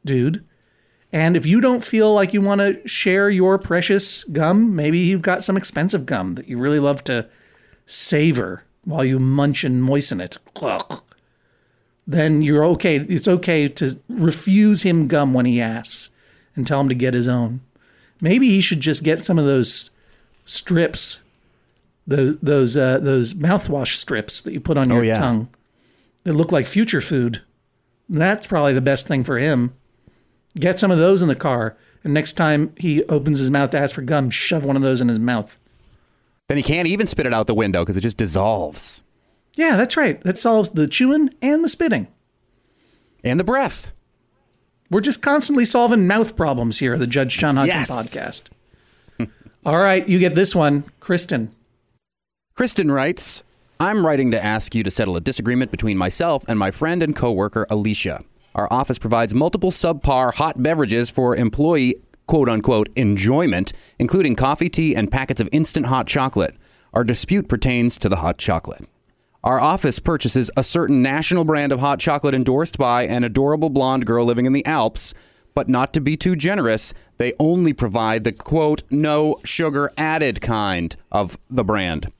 [0.04, 0.44] dude.
[1.14, 5.22] And if you don't feel like you want to share your precious gum, maybe you've
[5.22, 7.30] got some expensive gum that you really love to
[7.86, 10.38] savor while you munch and moisten it.
[12.08, 12.98] Then you're okay.
[12.98, 16.10] It's okay to refuse him gum when he asks
[16.56, 17.62] and tell him to get his own.
[18.22, 19.90] Maybe he should just get some of those
[20.46, 21.22] strips,
[22.08, 25.18] those those uh, those mouthwash strips that you put on your Oh, yeah.
[25.18, 25.50] tongue
[26.24, 27.42] that look like future food.
[28.08, 29.74] That's probably the best thing for him.
[30.58, 33.80] Get some of those in the car, and next time he opens his mouth to
[33.80, 35.58] ask for gum, shove one of those in his mouth.
[36.48, 39.02] Then he can't even spit it out the window because it just dissolves.
[39.56, 40.22] Yeah, that's right.
[40.22, 42.08] That solves the chewing and the spitting.
[43.24, 43.92] And the breath.
[44.92, 47.90] We're just constantly solving mouth problems here, the Judge John Hodgman Yes.
[47.90, 49.30] podcast.
[49.66, 51.52] All right, you get this one, Kristen.
[52.54, 53.44] Kristen writes,
[53.80, 57.16] I'm writing to ask you to settle a disagreement between myself and my friend and
[57.16, 58.24] coworker Alicia.
[58.54, 61.96] Our office provides multiple subpar hot beverages for employee
[62.28, 66.56] quote unquote enjoyment, including coffee, tea, and packets of instant hot chocolate.
[66.94, 68.86] Our dispute pertains to the hot chocolate.
[69.46, 74.08] Our office purchases a certain national brand of hot chocolate endorsed by an adorable blonde
[74.08, 75.14] girl living in the Alps,
[75.54, 80.96] but not to be too generous, they only provide the quote, no sugar added kind
[81.12, 82.12] of the brand.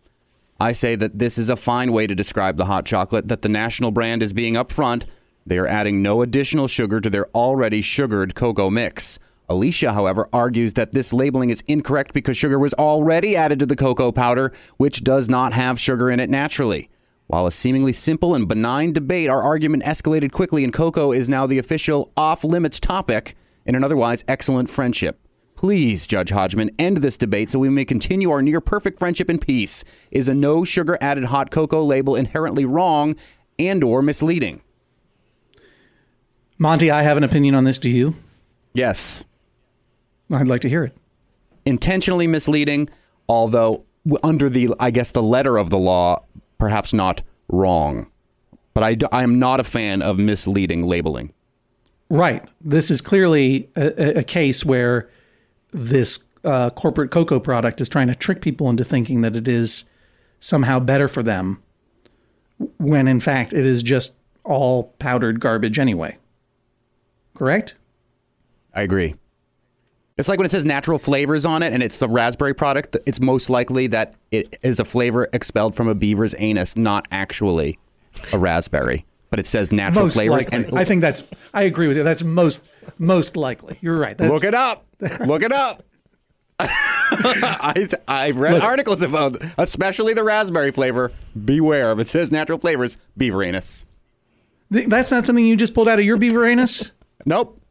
[0.60, 3.50] I say that this is a fine way to describe the hot chocolate, that the
[3.50, 5.06] national brand is being upfront.
[5.48, 9.18] They are adding no additional sugar to their already sugared cocoa mix.
[9.50, 13.76] Alicia, however, argues that this labeling is incorrect because sugar was already added to the
[13.76, 16.88] cocoa powder, which does not have sugar in it naturally.
[17.28, 21.48] While a seemingly simple and benign debate, our argument escalated quickly, and cocoa is now
[21.48, 23.36] the official off limits topic
[23.66, 25.20] in an otherwise excellent friendship.
[25.56, 29.40] Please, Judge Hodgman, end this debate so we may continue our near perfect friendship in
[29.40, 29.84] peace.
[30.12, 33.16] Is a no sugar added hot cocoa label inherently wrong
[33.58, 34.62] and or misleading?
[36.58, 37.80] Monty, I have an opinion on this.
[37.80, 38.16] Do you?
[38.74, 39.26] Yes.
[40.32, 40.96] I'd like to hear it.
[41.66, 42.90] Intentionally misleading,
[43.28, 43.86] although
[44.24, 46.24] under the I guess the letter of the law,
[46.58, 48.08] perhaps not wrong.
[48.74, 51.32] But I, d- I am not a fan of misleading labeling.
[52.10, 52.46] Right.
[52.62, 55.10] This is clearly a, a- a case where
[55.72, 59.86] this uh, corporate cocoa product is trying to trick people into thinking that it is
[60.40, 61.62] somehow better for them,
[62.78, 64.14] when in fact it is just
[64.44, 66.18] all powdered garbage anyway.
[67.34, 67.76] Correct?
[68.74, 69.16] I agree.
[70.18, 73.20] It's like when it says natural flavors on it and it's a raspberry product, it's
[73.20, 77.78] most likely that it is a flavor expelled from a beaver's anus, not actually
[78.32, 79.06] a raspberry.
[79.30, 80.46] But it says natural most flavors.
[80.46, 80.58] likely.
[80.58, 81.24] And I think that's.
[81.54, 82.04] I agree with you.
[82.04, 83.78] That's most most likely.
[83.82, 84.18] You're right.
[84.18, 84.86] That's, look it up.
[85.26, 85.84] Look it up.
[86.60, 88.64] I, I've read Look.
[88.64, 91.12] articles about, especially the raspberry flavor.
[91.44, 93.86] Beware if it says natural flavors, beaver anus.
[94.72, 96.92] Th- That's not something you just pulled out of your beaver anus.
[97.26, 97.62] Nope.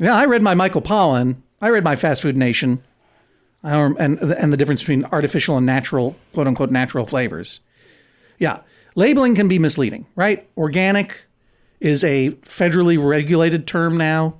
[0.00, 1.36] Yeah, I read my Michael Pollan.
[1.60, 2.82] I read my Fast Food Nation,
[3.62, 7.60] I don't- and and the difference between artificial and natural, quote unquote, natural flavors.
[8.38, 8.60] Yeah,
[8.94, 10.48] labeling can be misleading, right?
[10.56, 11.26] Organic
[11.80, 14.36] is a federally regulated term now.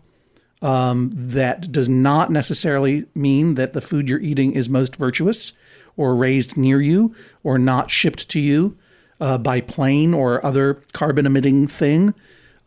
[0.62, 5.54] Um, that does not necessarily mean that the food you're eating is most virtuous,
[5.96, 8.76] or raised near you, or not shipped to you
[9.20, 12.14] uh, by plane or other carbon emitting thing.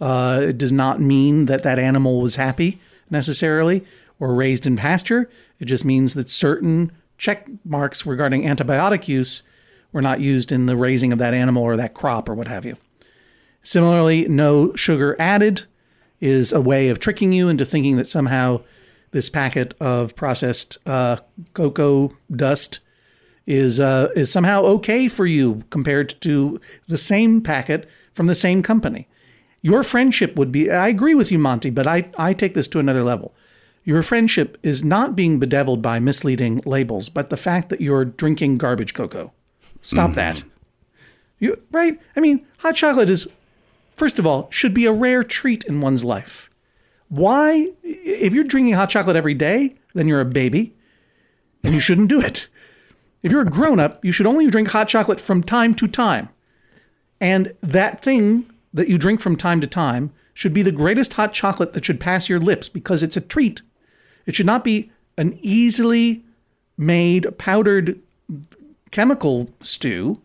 [0.04, 3.86] Uh, it does not mean that that animal was happy necessarily
[4.20, 5.30] or raised in pasture.
[5.62, 9.44] It just means that certain check marks regarding antibiotic use
[9.94, 12.66] were not used in the raising of that animal or that crop or what have
[12.66, 12.76] you.
[13.62, 15.63] Similarly, no sugar added
[16.20, 18.60] is a way of tricking you into thinking that somehow
[19.12, 21.16] this packet of processed uh,
[21.54, 22.82] cocoa dust
[23.48, 28.62] is uh, is somehow okay for you compared to the same packet from the same
[28.62, 29.08] company.
[29.63, 30.69] Your friendship would be.
[30.69, 33.34] I agree with you, Monty, but I I take this to another level.
[33.86, 38.58] Your friendship is not being bedeviled by misleading labels, but the fact that you're drinking
[38.58, 39.32] garbage cocoa.
[39.82, 40.15] Stop mm.
[40.15, 40.43] that.
[41.39, 41.99] You right?
[42.15, 43.28] I mean, hot chocolate is
[43.95, 46.49] first of all should be a rare treat in one's life.
[47.08, 50.76] Why if you're drinking hot chocolate every day, then you're a baby
[51.63, 52.49] and you shouldn't do it.
[53.21, 56.28] If you're a grown up, you should only drink hot chocolate from time to time.
[57.21, 61.34] And that thing that you drink from time to time should be the greatest hot
[61.34, 63.62] chocolate that should pass your lips because it's a treat.
[64.26, 66.24] It should not be an easily
[66.78, 68.00] made powdered
[68.92, 70.22] chemical stew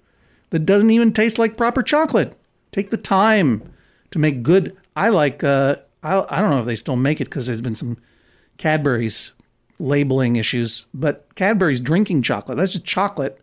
[0.51, 2.35] that doesn't even taste like proper chocolate.
[2.73, 3.63] Take the time
[4.11, 4.77] to make good.
[4.97, 5.45] I like.
[5.45, 7.99] Uh, I I don't know if they still make it because there's been some
[8.57, 9.33] Cadbury's
[9.79, 12.59] labeling issues, but Cadbury's drinking chocolate.
[12.59, 13.41] That's just chocolate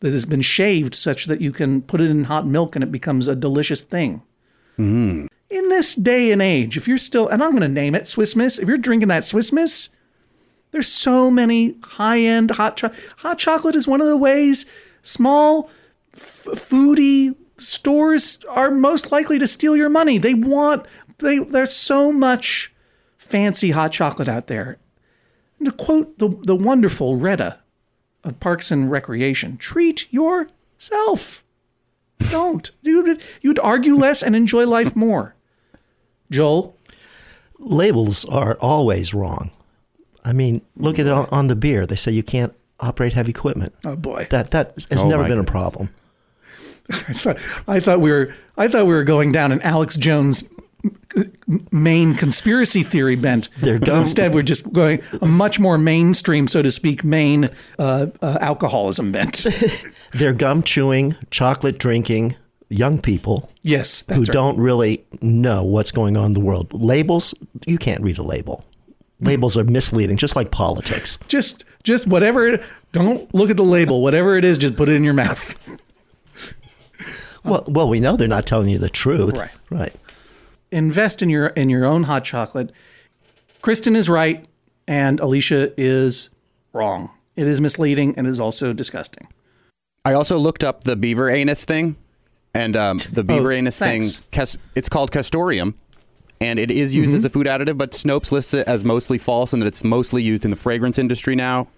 [0.00, 2.92] that has been shaved such that you can put it in hot milk and it
[2.92, 4.22] becomes a delicious thing.
[4.78, 5.26] Mm-hmm.
[5.50, 8.36] In this day and age, if you're still, and I'm going to name it Swiss
[8.36, 9.88] Miss, if you're drinking that Swiss Miss,
[10.70, 13.02] there's so many high end hot chocolate.
[13.18, 14.66] Hot chocolate is one of the ways
[15.02, 15.70] small
[16.14, 20.18] f- foodie stores are most likely to steal your money.
[20.18, 20.86] They want,
[21.18, 22.72] they, there's so much
[23.16, 24.78] fancy hot chocolate out there.
[25.58, 27.60] And to quote the, the wonderful Retta
[28.28, 31.44] of Parks and Recreation, treat yourself.
[32.30, 32.70] Don't.
[32.82, 35.34] You'd, you'd argue less and enjoy life more.
[36.30, 36.76] Joel,
[37.58, 39.50] Labels are always wrong.
[40.24, 41.86] I mean, look at it on, on the beer.
[41.86, 43.74] They say you can't operate heavy equipment.
[43.84, 44.26] oh boy.
[44.30, 45.90] That that has Oh never my been a problem.
[46.90, 50.44] I thought, I thought we were I thought we were going down an Alex Jones
[51.70, 53.48] main conspiracy theory bent.
[53.62, 59.12] Instead, we're just going a much more mainstream, so to speak, main uh, uh, alcoholism
[59.12, 59.46] bent.
[60.12, 62.36] They're gum chewing, chocolate drinking
[62.70, 64.32] young people yes, that's who right.
[64.32, 66.72] don't really know what's going on in the world.
[66.72, 67.34] Labels,
[67.66, 68.64] you can't read a label.
[69.20, 71.18] Labels are misleading, just like politics.
[71.28, 72.48] just just whatever.
[72.48, 74.00] It, don't look at the label.
[74.00, 75.56] Whatever it is, just put it in your mouth.
[77.44, 79.36] Well, well, we know they're not telling you the truth.
[79.36, 79.50] Right.
[79.70, 79.94] Right.
[80.70, 82.72] Invest in your in your own hot chocolate.
[83.62, 84.44] Kristen is right
[84.86, 86.30] and Alicia is
[86.72, 87.10] wrong.
[87.36, 89.28] It is misleading and is also disgusting.
[90.04, 91.96] I also looked up the beaver anus thing,
[92.54, 94.20] and um, the beaver Oh, anus thanks.
[94.20, 95.74] thing, it's called castoreum,
[96.40, 99.52] and it is used as a food additive, but Snopes lists it as mostly false
[99.52, 101.68] and that it's mostly used in the fragrance industry now,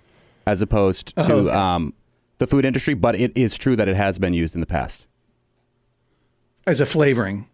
[0.47, 1.51] as opposed to Oh, okay.
[1.51, 1.93] um,
[2.39, 2.95] the food industry.
[2.95, 5.07] But it is true that it has been used in the past
[6.67, 7.49] As a flavoring.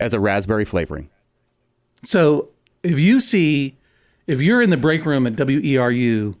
[0.00, 1.10] As a raspberry flavoring.
[2.02, 2.48] So
[2.82, 3.76] if you see
[4.26, 6.34] if you're in the break room at WERU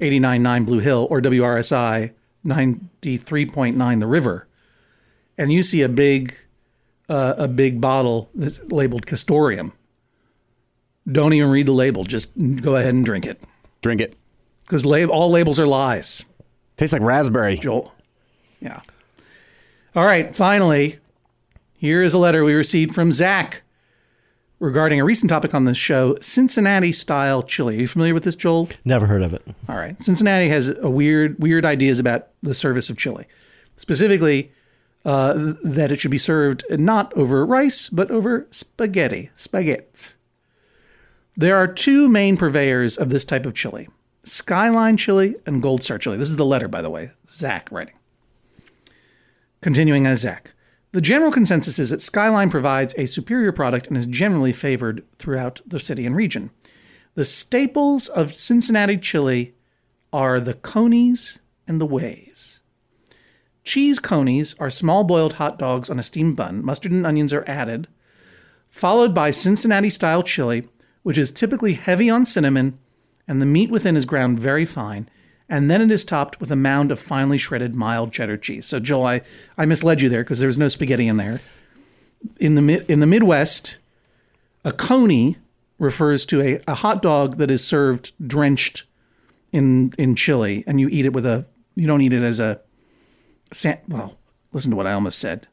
[0.00, 2.12] 89.9 Blue Hill or WRSI
[2.46, 4.46] 93.9 The River,
[5.36, 6.34] and you see a big
[7.08, 9.72] uh, a big bottle that's labeled Castoreum,
[11.10, 12.04] don't even read the label.
[12.04, 13.42] Just go ahead and drink it.
[13.80, 14.16] Drink it.
[14.64, 16.24] Because lab- all labels are lies.
[16.76, 17.56] Tastes like raspberry.
[17.56, 17.92] Joel.
[18.60, 18.80] Yeah.
[19.94, 20.34] All right.
[20.36, 20.98] Finally,
[21.78, 23.62] here is a letter we received from Zach
[24.58, 27.76] regarding a recent topic on this show Cincinnati style chili.
[27.76, 28.68] Are you familiar with this, Joel?
[28.84, 29.42] Never heard of it.
[29.68, 30.00] All right.
[30.02, 33.26] Cincinnati has a weird, weird ideas about the service of chili.
[33.76, 34.50] Specifically,
[35.04, 39.30] uh, that it should be served not over rice, but over spaghetti.
[39.36, 40.14] Spaghetti.
[41.36, 43.88] There are two main purveyors of this type of chili
[44.24, 46.16] Skyline chili and Gold Star chili.
[46.16, 47.12] This is the letter, by the way.
[47.30, 47.94] Zach writing.
[49.60, 50.52] Continuing as Zach.
[50.92, 55.60] The general consensus is that Skyline provides a superior product and is generally favored throughout
[55.66, 56.50] the city and region.
[57.14, 59.54] The staples of Cincinnati chili
[60.12, 62.60] are the conies and the ways.
[63.64, 66.64] Cheese conies are small boiled hot dogs on a steamed bun.
[66.64, 67.86] Mustard and onions are added,
[68.70, 70.68] followed by Cincinnati style chili,
[71.02, 72.78] which is typically heavy on cinnamon,
[73.26, 75.06] and the meat within is ground very fine.
[75.48, 78.66] And then it is topped with a mound of finely shredded mild cheddar cheese.
[78.66, 79.20] So, Joel, I,
[79.56, 81.40] I misled you there because there was no spaghetti in there.
[82.38, 83.78] In the, in the Midwest,
[84.64, 85.38] a coney
[85.78, 88.84] refers to a, a hot dog that is served drenched
[89.52, 91.46] in in chili, and you eat it with a.
[91.74, 92.60] You don't eat it as a.
[93.88, 94.18] Well,
[94.52, 95.46] listen to what I almost said.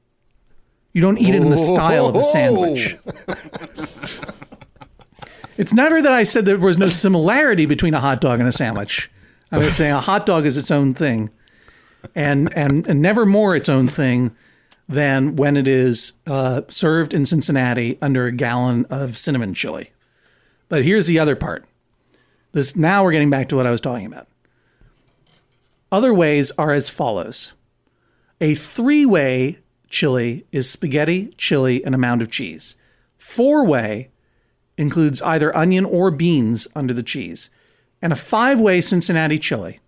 [0.92, 2.98] You don't eat it in the style of a sandwich.
[3.28, 3.36] Oh.
[5.58, 8.52] It's never that I said there was no similarity between a hot dog and a
[8.52, 9.10] sandwich.
[9.56, 11.30] I was saying a hot dog is its own thing,
[12.14, 14.36] and and, and never more its own thing
[14.88, 19.92] than when it is uh, served in Cincinnati under a gallon of cinnamon chili.
[20.68, 21.66] But here's the other part.
[22.52, 24.28] This now we're getting back to what I was talking about.
[25.90, 27.54] Other ways are as follows.
[28.42, 32.76] A three-way chili is spaghetti, chili, and a mound of cheese.
[33.18, 34.10] Four-way
[34.78, 37.50] includes either onion or beans under the cheese.
[38.06, 39.80] And a five-way Cincinnati chili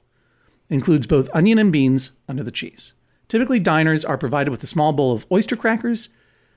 [0.71, 2.95] includes both onion and beans under the cheese.
[3.27, 6.09] Typically, diners are provided with a small bowl of oyster crackers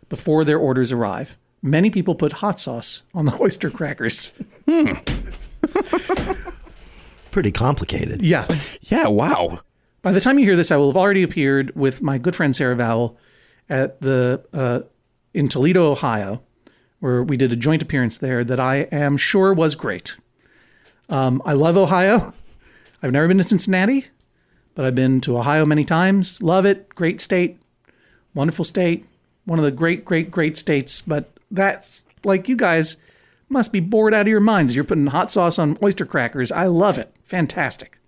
[0.09, 1.37] before their orders arrive.
[1.61, 4.33] Many people put hot sauce on the oyster crackers.
[4.67, 4.93] Hmm.
[7.31, 8.23] Pretty complicated.
[8.23, 8.47] Yeah.
[8.85, 9.61] Yeah, wow.
[10.01, 12.57] By the time you hear this, I will have already appeared with my good friend
[12.57, 13.19] Sarah Vowell
[13.69, 14.81] at the uh,
[15.35, 16.43] in Toledo, Ohio,
[17.01, 20.17] where we did a joint appearance there that I am sure was great.
[21.11, 22.33] Um, I love Ohio.
[23.03, 24.07] I've never been to Cincinnati,
[24.75, 26.41] but I've been to Ohio many times.
[26.41, 26.95] Love it.
[26.95, 27.61] Great state.
[28.33, 29.07] Wonderful state.
[29.45, 31.03] One of the great, great, great states.
[31.03, 32.97] But that's like you guys
[33.49, 34.75] must be bored out of your minds.
[34.75, 36.53] You're putting hot sauce on oyster crackers.
[36.53, 37.13] I love it.
[37.25, 37.99] Fantastic.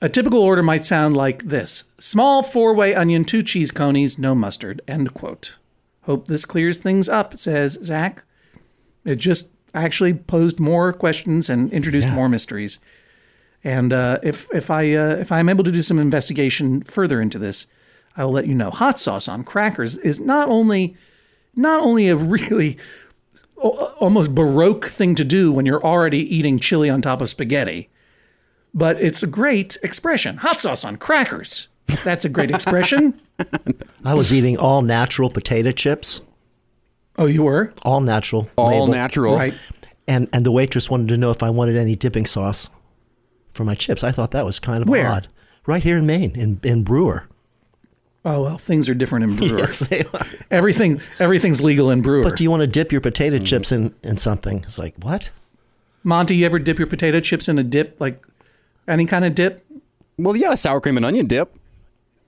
[0.00, 4.32] A typical order might sound like this small four way onion, two cheese conies, no
[4.32, 4.80] mustard.
[4.86, 5.58] End quote.
[6.02, 8.22] Hope this clears things up, says Zach.
[9.04, 12.78] It just actually posed more questions and introduced more mysteries.
[13.64, 17.38] And uh, if if I uh, if I'm able to do some investigation further into
[17.38, 17.66] this,
[18.16, 18.70] I will let you know.
[18.70, 20.96] Hot sauce on crackers is not only
[21.56, 22.78] not only a really
[23.56, 27.90] almost baroque thing to do when you're already eating chili on top of spaghetti,
[28.72, 30.38] but it's a great expression.
[30.38, 31.68] Hot sauce on crackers.
[32.04, 33.20] That's a great expression.
[34.04, 36.20] I was eating all natural potato chips,
[37.18, 38.86] Oh, you were all natural, All label.
[38.86, 39.36] natural.
[39.36, 39.54] right.
[40.06, 42.70] and and the waitress wanted to know if I wanted any dipping sauce
[43.52, 44.02] for my chips.
[44.04, 45.08] I thought that was kind of Where?
[45.08, 45.28] odd.
[45.66, 47.26] Right here in Maine, in in Brewer.
[48.24, 49.58] Oh well, things are different in Brewer.
[49.68, 50.26] Yes, they are.
[50.50, 52.22] Everything everything's legal in Brewer.
[52.22, 54.58] But do you want to dip your potato chips in in something?
[54.58, 55.30] It's like what?
[56.04, 58.24] Monty, you ever dip your potato chips in a dip, like
[58.86, 59.64] any kind of dip?
[60.16, 61.54] Well, yeah, sour cream and onion dip.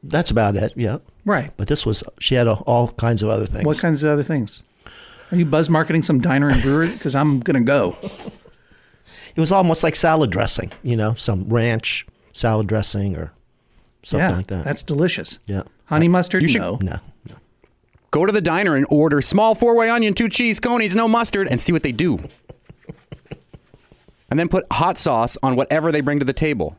[0.03, 0.73] That's about it.
[0.77, 0.99] Yeah.
[1.25, 1.53] Right.
[1.57, 3.65] But this was she had a, all kinds of other things.
[3.65, 4.65] What kinds of other things?
[5.33, 6.91] Are you buzz marketing some diner and brewery?
[6.93, 7.97] Because I'm gonna go.
[9.37, 13.33] It was almost like salad dressing, you know, some ranch salad dressing or
[14.03, 14.65] something yeah, like that.
[14.65, 15.39] that's delicious.
[15.47, 15.63] yeah.
[15.87, 16.43] Honey uh, mustard?
[16.43, 16.79] You should- no.
[16.83, 16.97] No.
[18.11, 21.47] Go to the diner and order small four way onion, two cheese conies, no mustard,
[21.47, 22.19] and see what they do.
[24.29, 26.77] and then put hot sauce on whatever they bring to the table.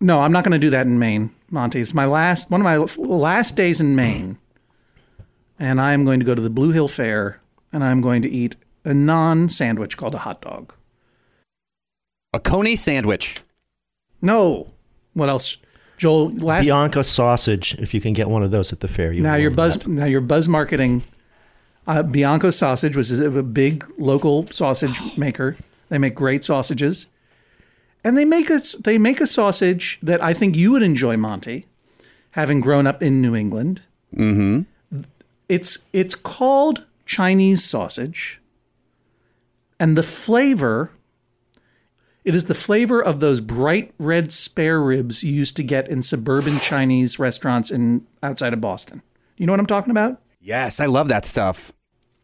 [0.00, 1.80] No, I'm not going to do that in Maine, Monty.
[1.80, 4.38] It's my last one of my last days in Maine,
[5.58, 7.40] and I am going to go to the Blue Hill Fair,
[7.72, 10.72] and I'm going to eat a non-sandwich called a hot dog.
[12.32, 13.42] A coney sandwich.
[14.20, 14.72] No,
[15.14, 15.56] what else,
[15.98, 16.30] Joel?
[16.30, 19.12] Last Bianca sausage, if you can get one of those at the fair.
[19.12, 19.88] You now would you're buzz that.
[19.88, 21.02] now you're buzz marketing.
[21.86, 25.56] Uh, Bianco Sausage was a big local sausage maker.
[25.88, 27.08] They make great sausages,
[28.04, 31.66] and they make a they make a sausage that I think you would enjoy, Monty,
[32.30, 33.82] having grown up in New England.
[34.14, 34.62] Mm-hmm.
[35.52, 38.40] It's it's called Chinese sausage,
[39.78, 40.92] and the flavor.
[42.24, 46.02] It is the flavor of those bright red spare ribs you used to get in
[46.02, 49.02] suburban Chinese restaurants in outside of Boston.
[49.36, 50.22] You know what I'm talking about?
[50.40, 51.70] Yes, I love that stuff.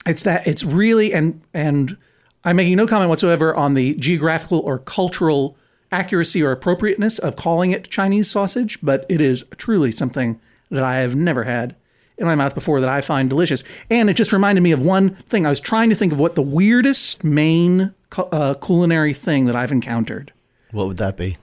[0.06, 1.98] It's that it's really and and
[2.44, 5.54] I'm making no comment whatsoever on the geographical or cultural
[5.92, 11.00] accuracy or appropriateness of calling it Chinese sausage, but it is truly something that I
[11.00, 11.76] have never had
[12.18, 13.62] in my mouth before that I find delicious.
[13.90, 15.46] And it just reminded me of one thing.
[15.46, 19.54] I was trying to think of what the weirdest Maine cu- uh, culinary thing that
[19.56, 20.32] I've encountered.
[20.72, 21.38] What would that be?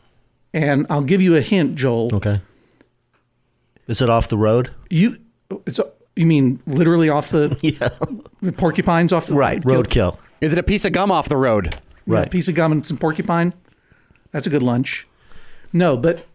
[0.53, 2.13] And I'll give you a hint, Joel.
[2.15, 2.41] Okay.
[3.87, 4.71] Is it off the road?
[4.89, 5.17] You
[5.65, 5.79] it's
[6.15, 7.89] you mean literally off the Yeah.
[8.41, 9.61] the porcupines off the Right.
[9.61, 10.17] Roadkill.
[10.41, 11.65] Is it a piece of gum off the road?
[11.73, 11.79] Yeah,
[12.15, 12.27] Right.
[12.27, 13.53] a piece of gum and some porcupine.
[14.31, 15.07] That's a good lunch.
[15.73, 16.25] No, but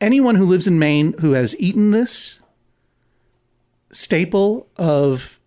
[0.00, 2.40] anyone who lives in Maine who has eaten this
[3.92, 5.38] staple of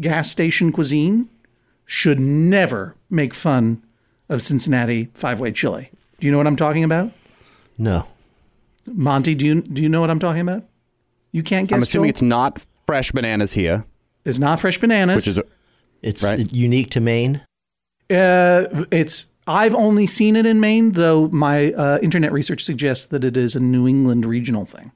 [0.00, 1.28] gas station cuisine
[1.84, 3.82] should never make fun
[4.28, 5.90] of Cincinnati five way chili.
[6.20, 7.12] Do you know what I'm talking about?
[7.76, 8.06] No.
[8.86, 10.64] Monty, do you do you know what I'm talking about?
[11.32, 11.76] You can't guess.
[11.76, 12.10] I'm assuming Joel?
[12.10, 13.84] it's not fresh bananas here,
[14.24, 15.16] It's not fresh bananas.
[15.16, 15.44] which is a,
[16.02, 16.52] It's Right.
[16.52, 17.40] unique to Maine.
[18.10, 23.24] Uh, it's I've only seen it in Maine, though my uh, internet research suggests that
[23.24, 24.92] it is a New England regional thing.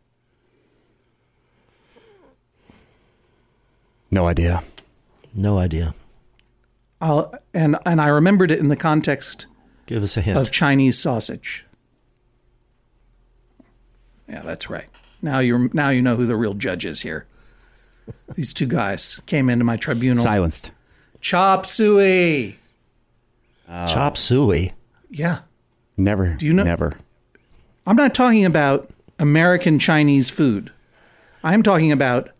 [4.16, 4.62] No idea.
[5.34, 5.94] No idea.
[7.00, 9.46] I'll, and and I remembered it in the context
[9.86, 10.38] Give us a hint.
[10.38, 11.64] of Chinese sausage.
[14.28, 14.86] Yeah, that's right.
[15.22, 17.26] Now you're now you know who the real judge is here.
[18.34, 20.22] These two guys came into my tribunal.
[20.22, 20.72] Silenced.
[21.20, 22.56] Chop suey.
[23.68, 24.72] Uh, Chop suey.
[25.10, 25.40] Yeah.
[25.96, 26.34] Never.
[26.34, 26.94] Do you know- Never.
[27.86, 30.70] I'm not talking about American Chinese food.
[31.42, 32.30] I'm talking about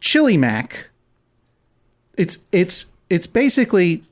[0.00, 0.90] chili mac.
[2.16, 4.04] It's it's it's basically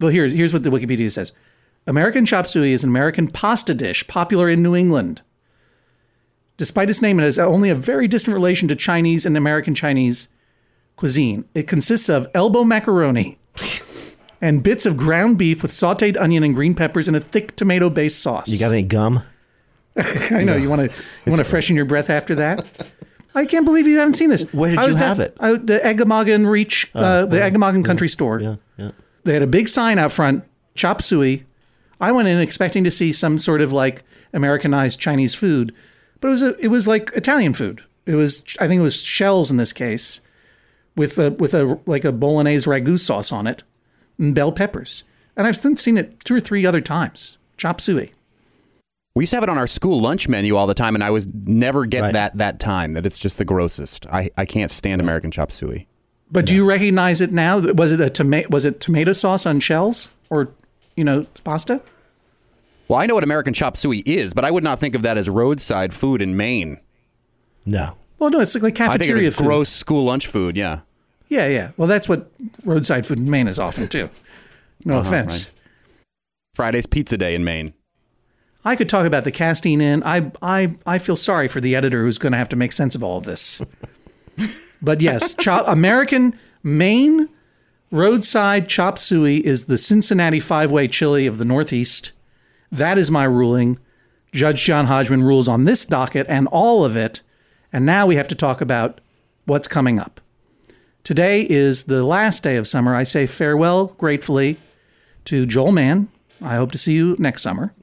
[0.00, 1.32] well here's here's what the Wikipedia says.
[1.86, 5.22] American chop suey is an American pasta dish popular in New England.
[6.58, 10.28] Despite its name, it has only a very distant relation to Chinese and American Chinese
[10.96, 11.44] cuisine.
[11.54, 13.38] It consists of elbow macaroni
[14.40, 18.20] and bits of ground beef with sauteed onion and green peppers in a thick tomato-based
[18.20, 18.48] sauce.
[18.48, 19.22] You got any gum?
[19.96, 22.66] I know you want to you want to freshen your breath after that.
[23.34, 24.42] I can't believe you haven't seen this.
[24.52, 25.36] Where did I you down- have it?
[25.38, 28.40] I, the Eggemoggin Reach, uh, the Eggamogan Country Store.
[28.40, 28.90] Yeah, yeah.
[29.24, 31.44] They had a big sign out front, chop suey.
[32.00, 34.02] I went in expecting to see some sort of like
[34.32, 35.74] Americanized Chinese food,
[36.20, 37.82] but it was a, it was like Italian food.
[38.06, 40.20] It was I think it was shells in this case,
[40.96, 43.62] with a with a like a bolognese ragu sauce on it,
[44.18, 45.04] and bell peppers.
[45.36, 47.38] And I've since seen it two or three other times.
[47.56, 48.12] Chop suey.
[49.18, 51.10] We used to have it on our school lunch menu all the time, and I
[51.10, 52.12] was never get Right.
[52.12, 54.06] that that time that it's just the grossest.
[54.06, 55.88] I, I can't stand American chop suey.
[56.30, 57.58] But do you recognize it now?
[57.58, 58.48] Was it a tomato?
[58.50, 60.50] Was it tomato sauce on shells or
[60.94, 61.82] you know pasta?
[62.86, 65.18] Well, I know what American chop suey is, but I would not think of that
[65.18, 66.78] as roadside food in Maine.
[67.66, 67.94] No.
[68.20, 70.56] Well, no, it's like I think cafeteria it as gross school lunch food.
[70.56, 70.82] Yeah.
[71.28, 71.70] Yeah, yeah.
[71.76, 72.30] Well, that's what
[72.64, 74.10] roadside food in Maine is often too.
[74.84, 75.46] No Uh-huh, offense.
[75.46, 75.52] right.
[76.54, 77.74] Friday's pizza day in Maine.
[78.64, 80.02] I could talk about the casting in.
[80.02, 82.94] I I I feel sorry for the editor who's going to have to make sense
[82.94, 83.60] of all of this.
[84.82, 87.28] but yes, chop, American Maine
[87.90, 92.12] roadside chop suey is the Cincinnati five way chili of the Northeast.
[92.70, 93.78] That is my ruling.
[94.32, 97.22] Judge John Hodgman rules on this docket and all of it.
[97.72, 99.00] And now we have to talk about
[99.46, 100.20] what's coming up.
[101.02, 102.94] Today is the last day of summer.
[102.94, 104.58] I say farewell gratefully
[105.24, 106.08] to Joel Mann.
[106.42, 107.74] I hope to see you next summer.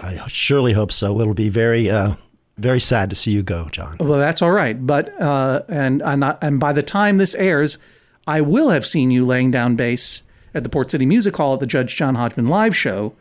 [0.00, 1.20] I surely hope so.
[1.20, 2.14] It'll be very, uh,
[2.56, 3.96] very sad to see you go, John.
[4.00, 4.86] Well, that's all right.
[4.86, 7.78] But uh, and and, I, and by the time this airs,
[8.26, 10.22] I will have seen you laying down bass
[10.54, 13.14] at the Port City Music Hall at the Judge John Hodgman live show,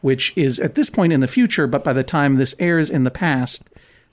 [0.00, 1.66] which is at this point in the future.
[1.66, 3.64] But by the time this airs in the past,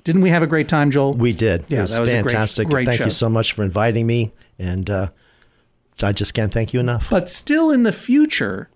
[0.03, 1.13] didn't we have a great time, Joel?
[1.13, 1.65] We did.
[1.67, 2.67] Yeah, it was that was a great- fantastic.
[2.69, 3.05] great thank show.
[3.05, 5.09] you so much for inviting me, and uh,
[6.01, 7.09] I just can't thank you enough.
[7.09, 8.69] But still in the future,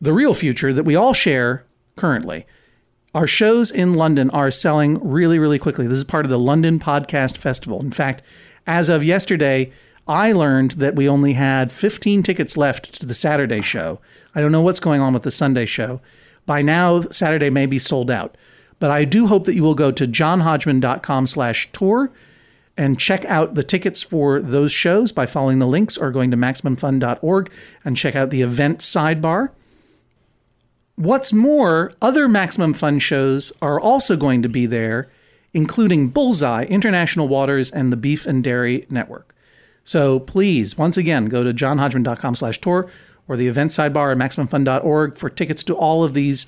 [0.00, 1.64] the real future that we all share
[1.96, 2.46] currently,
[3.14, 5.86] our shows in London are selling really, really quickly.
[5.86, 7.80] This is part of the London Podcast Festival.
[7.80, 8.22] In fact,
[8.66, 9.70] as of yesterday,
[10.08, 14.00] I learned that we only had 15 tickets left to the Saturday show.
[14.34, 16.00] I don't know what's going on with the Sunday show.
[16.46, 18.36] By now, Saturday may be sold out.
[18.78, 22.10] But I do hope that you will go to johnhodgman.com slash tour
[22.76, 26.36] and check out the tickets for those shows by following the links or going to
[26.36, 27.52] maximumfun.org
[27.84, 29.50] and check out the event sidebar.
[31.02, 35.10] What's more, other Maximum Fun shows are also going to be there,
[35.52, 39.34] including Bullseye, International Waters, and the Beef and Dairy Network.
[39.82, 42.88] So please, once again, go to johnhodgman.com slash tour
[43.26, 46.46] or the event sidebar at maximumfun.org for tickets to all of these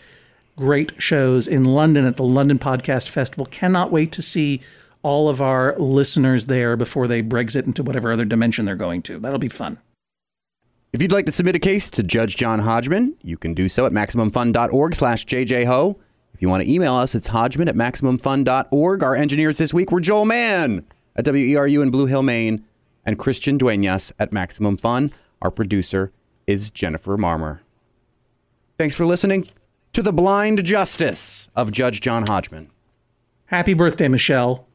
[0.54, 3.46] great shows in London at the London Podcast Festival.
[3.46, 4.60] Cannot wait to see
[5.02, 9.18] all of our listeners there before they Brexit into whatever other dimension they're going to.
[9.18, 9.78] That'll be fun.
[10.94, 13.84] If you'd like to submit a case to Judge John Hodgman, you can do so
[13.84, 15.98] at MaximumFun.org slash JJHo.
[16.32, 19.02] If you want to email us, it's Hodgman at MaximumFun.org.
[19.02, 20.86] Our engineers this week were Joel Mann
[21.16, 22.64] at WERU in Blue Hill, Maine,
[23.04, 25.10] and Christian Duenas at Maximum Fun.
[25.42, 26.12] Our producer
[26.46, 27.58] is Jennifer Marmer.
[28.78, 29.48] Thanks for listening
[29.94, 32.70] to The Blind Justice of Judge John Hodgman.
[33.46, 34.68] Happy birthday, Michelle,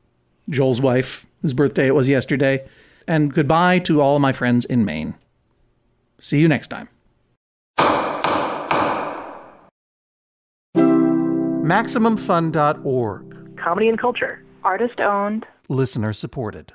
[0.49, 2.67] Joel's wife, whose birthday it was yesterday.
[3.07, 5.15] And goodbye to all my friends in Maine.
[6.19, 6.89] See you next time.
[11.69, 13.57] MaximumFun.org.
[13.57, 14.43] Comedy and culture.
[14.63, 15.45] Artist owned.
[15.67, 16.73] Listener supported.